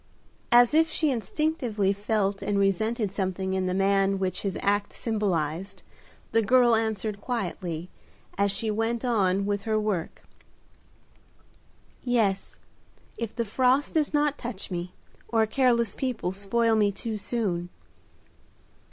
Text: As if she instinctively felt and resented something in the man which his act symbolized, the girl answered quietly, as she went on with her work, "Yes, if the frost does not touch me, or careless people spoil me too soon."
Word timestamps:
As 0.51 0.73
if 0.73 0.89
she 0.89 1.11
instinctively 1.11 1.93
felt 1.93 2.41
and 2.41 2.57
resented 2.57 3.11
something 3.11 3.53
in 3.53 3.67
the 3.67 3.73
man 3.75 4.17
which 4.17 4.41
his 4.41 4.57
act 4.63 4.93
symbolized, 4.93 5.83
the 6.31 6.41
girl 6.41 6.75
answered 6.75 7.21
quietly, 7.21 7.87
as 8.35 8.49
she 8.51 8.71
went 8.71 9.05
on 9.05 9.45
with 9.45 9.61
her 9.61 9.79
work, 9.79 10.23
"Yes, 12.01 12.57
if 13.15 13.35
the 13.35 13.45
frost 13.45 13.93
does 13.93 14.11
not 14.11 14.39
touch 14.39 14.71
me, 14.71 14.95
or 15.27 15.45
careless 15.45 15.93
people 15.93 16.31
spoil 16.31 16.75
me 16.75 16.91
too 16.91 17.15
soon." 17.15 17.69